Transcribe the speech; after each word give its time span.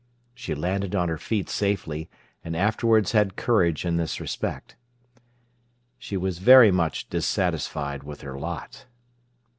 She 0.33 0.55
landed 0.55 0.95
on 0.95 1.09
her 1.09 1.19
feet 1.19 1.47
safely, 1.47 2.09
and 2.43 2.57
afterwards 2.57 3.11
had 3.11 3.35
courage 3.35 3.85
in 3.85 3.97
this 3.97 4.19
respect. 4.19 4.75
She 5.99 6.17
was 6.17 6.39
very 6.39 6.71
much 6.71 7.07
dissatisfied 7.07 8.01
with 8.01 8.21
her 8.21 8.35
lot. 8.39 8.87